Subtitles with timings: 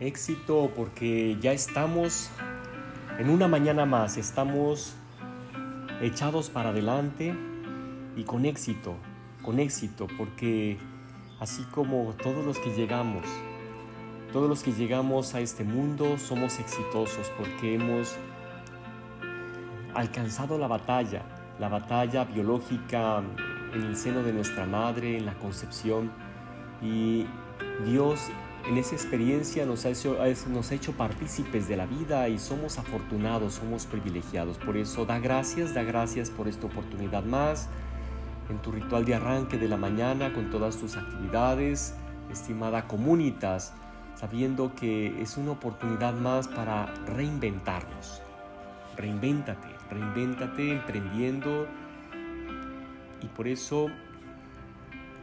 [0.00, 2.30] Éxito porque ya estamos
[3.18, 4.94] en una mañana más, estamos
[6.02, 7.34] echados para adelante
[8.14, 8.96] y con éxito,
[9.42, 10.76] con éxito, porque
[11.40, 13.24] así como todos los que llegamos,
[14.34, 18.16] todos los que llegamos a este mundo somos exitosos porque hemos
[19.94, 21.22] alcanzado la batalla,
[21.58, 23.22] la batalla biológica
[23.72, 26.10] en el seno de nuestra madre, en la concepción,
[26.82, 27.26] y
[27.86, 28.20] Dios
[28.68, 33.86] en esa experiencia nos ha, hecho, nos partícipes de la vida y somos afortunados, somos
[33.86, 34.58] privilegiados.
[34.58, 37.68] Por eso da gracias, da gracias por esta oportunidad más
[38.50, 41.94] en tu ritual de arranque de la mañana con todas tus actividades,
[42.30, 43.72] estimada comunitas,
[44.14, 48.22] sabiendo que es una oportunidad más para reinventarnos.
[48.96, 51.66] Reinvéntate, reinvéntate emprendiendo
[53.22, 53.88] y por eso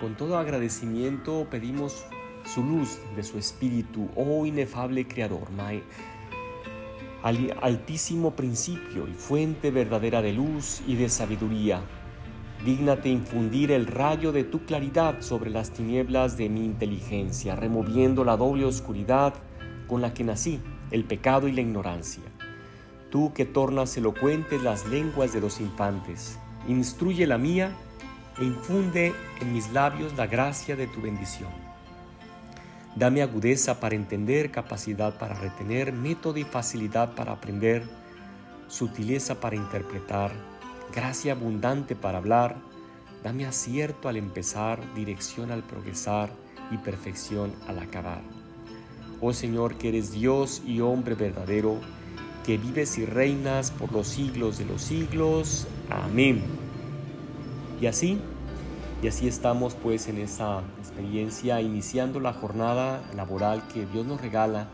[0.00, 2.06] con todo agradecimiento pedimos
[2.44, 5.48] su luz de su espíritu, oh inefable creador,
[7.60, 11.82] altísimo principio y fuente verdadera de luz y de sabiduría.
[12.64, 18.36] Dígnate infundir el rayo de tu claridad sobre las tinieblas de mi inteligencia, removiendo la
[18.36, 19.34] doble oscuridad
[19.86, 22.24] con la que nací, el pecado y la ignorancia.
[23.10, 27.72] Tú que tornas elocuentes las lenguas de los infantes, instruye la mía
[28.38, 31.67] e infunde en mis labios la gracia de tu bendición.
[32.98, 37.84] Dame agudeza para entender, capacidad para retener, método y facilidad para aprender,
[38.66, 40.32] sutileza para interpretar,
[40.92, 42.56] gracia abundante para hablar.
[43.22, 46.30] Dame acierto al empezar, dirección al progresar
[46.72, 48.20] y perfección al acabar.
[49.20, 51.78] Oh Señor, que eres Dios y hombre verdadero,
[52.44, 55.68] que vives y reinas por los siglos de los siglos.
[55.88, 56.42] Amén.
[57.80, 58.18] Y así
[59.02, 64.68] y así estamos pues en esa experiencia, iniciando la jornada laboral que Dios nos regala.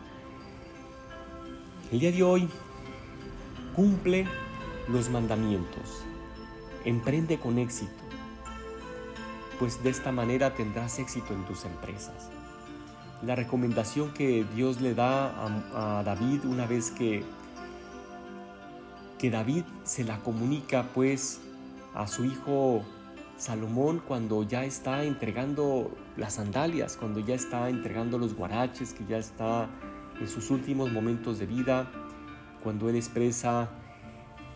[1.91, 2.49] El día de hoy
[3.75, 4.25] cumple
[4.87, 6.03] los mandamientos,
[6.85, 7.91] emprende con éxito,
[9.59, 12.31] pues de esta manera tendrás éxito en tus empresas.
[13.21, 15.33] La recomendación que Dios le da
[15.73, 17.23] a, David una vez que,
[19.19, 21.41] que David se la comunica pues
[21.93, 22.83] a su hijo
[23.37, 29.17] Salomón cuando ya está entregando las sandalias, cuando ya está entregando los guaraches, que ya
[29.17, 29.69] está
[30.19, 31.91] en sus últimos momentos de vida,
[32.63, 33.69] cuando él expresa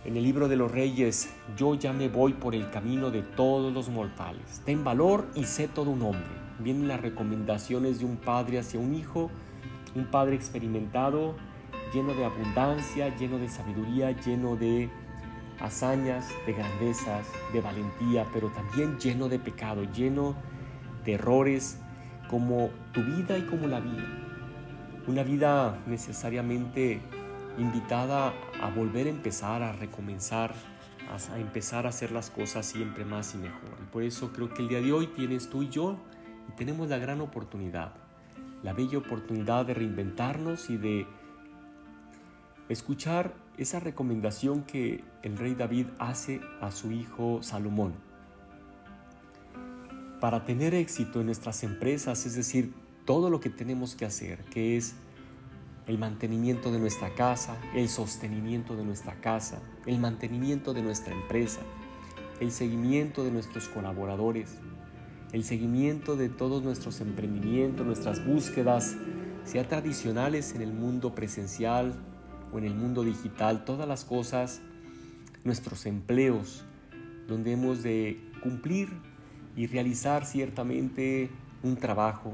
[0.06, 3.74] en el libro de los reyes, yo ya me voy por el camino de todos
[3.74, 4.62] los mortales.
[4.66, 6.40] Ten valor y sé todo un hombre.
[6.60, 9.30] Vienen las recomendaciones de un padre hacia un hijo,
[9.96, 11.36] un padre experimentado,
[11.94, 14.90] lleno de abundancia, lleno de sabiduría, lleno de
[15.62, 20.36] hazañas, de grandezas, de valentía, pero también lleno de pecado, lleno
[21.06, 21.80] de errores,
[22.30, 24.06] como tu vida y como la vida.
[25.08, 27.02] Una vida necesariamente
[27.58, 30.54] invitada a volver a empezar, a recomenzar,
[31.10, 33.78] a empezar a hacer las cosas siempre más y mejor.
[33.82, 35.98] Y por eso creo que el día de hoy tienes tú y yo
[36.48, 37.94] y tenemos la gran oportunidad,
[38.64, 41.08] la bella oportunidad de reinventarnos y de
[42.70, 47.94] escuchar esa recomendación que el rey David hace a su hijo Salomón.
[50.22, 52.74] Para tener éxito en nuestras empresas, es decir,
[53.06, 54.96] todo lo que tenemos que hacer, que es
[55.88, 61.62] el mantenimiento de nuestra casa, el sostenimiento de nuestra casa, el mantenimiento de nuestra empresa,
[62.40, 64.58] el seguimiento de nuestros colaboradores,
[65.32, 68.96] el seguimiento de todos nuestros emprendimientos, nuestras búsquedas,
[69.44, 71.96] sea tradicionales en el mundo presencial
[72.52, 74.62] o en el mundo digital, todas las cosas,
[75.44, 76.66] nuestros empleos,
[77.28, 78.90] donde hemos de cumplir
[79.56, 81.30] y realizar ciertamente
[81.64, 82.34] un trabajo.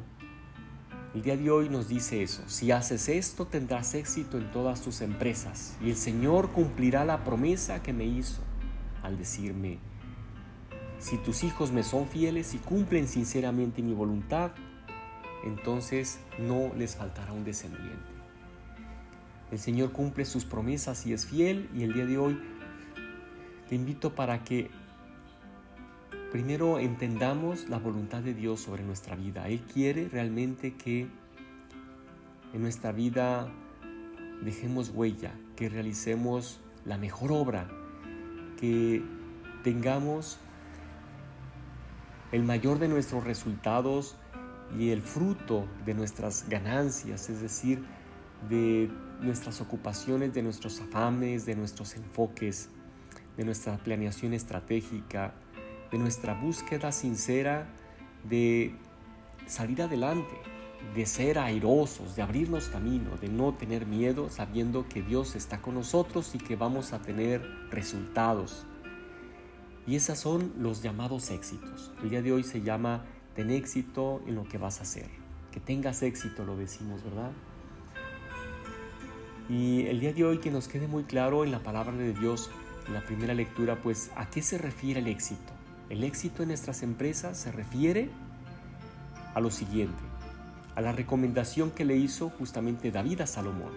[1.13, 5.01] El día de hoy nos dice eso, si haces esto tendrás éxito en todas tus
[5.01, 8.41] empresas y el Señor cumplirá la promesa que me hizo
[9.01, 9.79] al decirme,
[10.99, 14.51] si tus hijos me son fieles y cumplen sinceramente mi voluntad,
[15.45, 18.14] entonces no les faltará un descendiente.
[19.55, 22.37] El Señor cumple sus promesas y es fiel y el día de hoy
[23.69, 24.69] te invito para que
[26.29, 29.47] primero entendamos la voluntad de Dios sobre nuestra vida.
[29.47, 31.07] Él quiere realmente que
[32.53, 33.49] en nuestra vida
[34.43, 37.69] dejemos huella, que realicemos la mejor obra,
[38.59, 39.05] que
[39.63, 40.37] tengamos
[42.33, 44.17] el mayor de nuestros resultados
[44.77, 47.85] y el fruto de nuestras ganancias, es decir,
[48.49, 48.89] de
[49.21, 52.69] nuestras ocupaciones, de nuestros afanes, de nuestros enfoques,
[53.37, 55.33] de nuestra planeación estratégica,
[55.91, 57.67] de nuestra búsqueda sincera
[58.23, 58.75] de
[59.45, 60.35] salir adelante,
[60.95, 65.75] de ser airosos, de abrirnos camino, de no tener miedo sabiendo que Dios está con
[65.75, 68.65] nosotros y que vamos a tener resultados.
[69.87, 71.91] Y esos son los llamados éxitos.
[72.01, 73.05] El día de hoy se llama
[73.35, 75.09] ten éxito en lo que vas a hacer.
[75.51, 77.31] Que tengas éxito, lo decimos, ¿verdad?
[79.47, 82.49] Y el día de hoy que nos quede muy claro en la palabra de Dios,
[82.87, 85.53] en la primera lectura, pues a qué se refiere el éxito.
[85.89, 88.09] El éxito en nuestras empresas se refiere
[89.35, 90.01] a lo siguiente,
[90.75, 93.71] a la recomendación que le hizo justamente David a Salomón.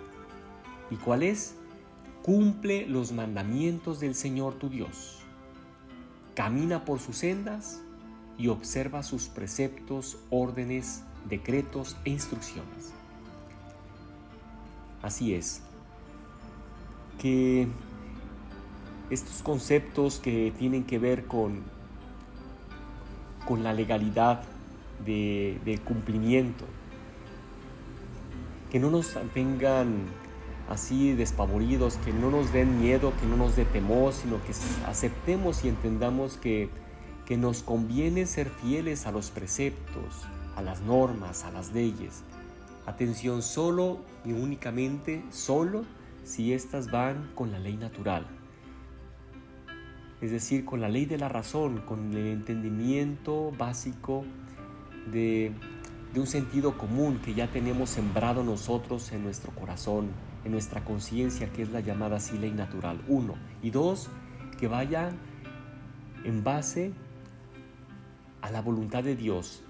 [0.91, 1.55] ¿Y cuál es?
[2.23, 5.19] Cumple los mandamientos del Señor tu Dios.
[6.35, 7.83] Camina por sus sendas
[8.39, 12.95] y observa sus preceptos, órdenes, decretos e instrucciones.
[15.03, 15.63] Así es,
[17.19, 17.69] que
[19.11, 21.63] estos conceptos que tienen que ver con,
[23.47, 24.43] con la legalidad
[25.05, 26.65] de, de cumplimiento,
[28.71, 30.07] que no nos tengan
[30.69, 34.53] así despavoridos, que no nos den miedo, que no nos dé temor, sino que
[34.87, 36.69] aceptemos y entendamos que,
[37.27, 42.23] que nos conviene ser fieles a los preceptos, a las normas, a las leyes.
[42.89, 45.85] Atención solo y únicamente solo
[46.25, 48.27] si éstas van con la ley natural.
[50.21, 54.25] Es decir, con la ley de la razón, con el entendimiento básico
[55.13, 55.53] de
[56.13, 60.09] de un sentido común que ya tenemos sembrado nosotros en nuestro corazón,
[60.45, 63.03] en nuestra conciencia, que es la llamada así ley natural.
[63.09, 63.35] Uno.
[63.63, 64.09] Y dos,
[64.59, 65.11] que vaya
[66.25, 66.93] en base
[68.41, 69.63] a la voluntad de Dios,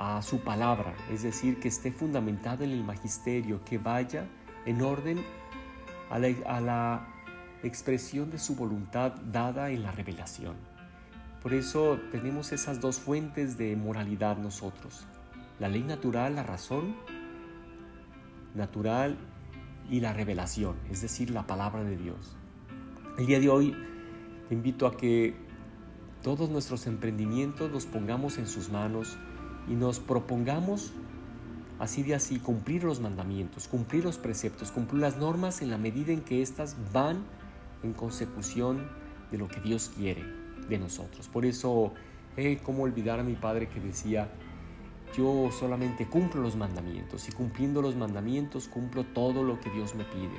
[0.00, 4.26] a su palabra, es decir, que esté fundamentado en el magisterio, que vaya
[4.64, 5.22] en orden
[6.08, 7.06] a la, a la
[7.62, 10.56] expresión de su voluntad dada en la revelación.
[11.42, 15.06] Por eso tenemos esas dos fuentes de moralidad nosotros,
[15.58, 16.96] la ley natural, la razón
[18.54, 19.18] natural
[19.90, 22.38] y la revelación, es decir, la palabra de Dios.
[23.18, 23.76] El día de hoy
[24.48, 25.36] te invito a que
[26.22, 29.18] todos nuestros emprendimientos los pongamos en sus manos
[29.68, 30.92] y nos propongamos
[31.78, 36.12] así de así cumplir los mandamientos, cumplir los preceptos, cumplir las normas en la medida
[36.12, 37.24] en que éstas van
[37.82, 38.86] en consecución
[39.30, 40.24] de lo que Dios quiere
[40.68, 41.28] de nosotros.
[41.28, 41.92] Por eso,
[42.36, 44.28] eh, ¿cómo olvidar a mi padre que decía,
[45.16, 50.04] yo solamente cumplo los mandamientos y cumpliendo los mandamientos cumplo todo lo que Dios me
[50.04, 50.38] pide.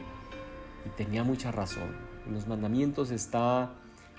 [0.86, 1.90] Y tenía mucha razón.
[2.26, 3.74] En los mandamientos está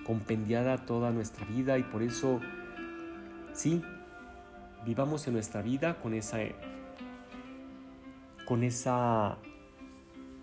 [0.05, 2.41] compendiada toda nuestra vida y por eso,
[3.55, 3.83] sí,
[4.85, 6.39] vivamos en nuestra vida con esa,
[8.45, 9.39] con esa,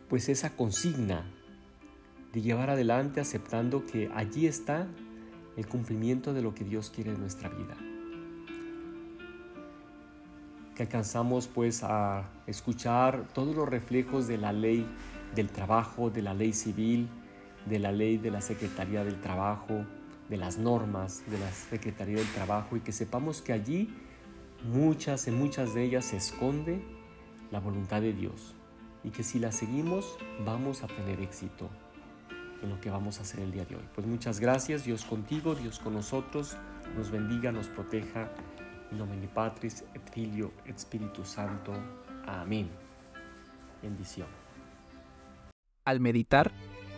[0.07, 1.25] pues esa consigna
[2.33, 4.88] de llevar adelante aceptando que allí está
[5.58, 7.75] el cumplimiento de lo que Dios quiere en nuestra vida.
[10.75, 14.88] Que alcanzamos pues a escuchar todos los reflejos de la ley
[15.36, 17.10] del trabajo, de la ley civil,
[17.65, 19.86] de la ley de la Secretaría del Trabajo,
[20.29, 23.89] de las normas de la Secretaría del Trabajo y que sepamos que allí
[24.63, 26.82] muchas, en muchas de ellas se esconde
[27.51, 28.56] la voluntad de Dios
[29.04, 31.70] y que si la seguimos vamos a tener éxito
[32.62, 33.86] en lo que vamos a hacer el día de hoy.
[33.96, 36.58] Pues muchas gracias, Dios contigo, Dios con nosotros,
[36.98, 38.30] nos bendiga, nos proteja
[38.92, 41.74] In nomine Patris et Filio et Spiritus Santo.
[42.25, 42.70] Amén.
[43.82, 44.28] Bendición.
[45.86, 46.51] Al meditar,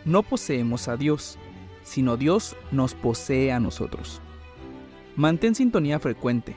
[0.04, 1.38] no poseemos a Dios,
[1.82, 4.20] sino Dios nos posee a nosotros.
[5.16, 6.56] Mantén sintonía frecuente.